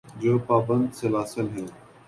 [0.21, 1.67] جو پابند سلاسل ہیں۔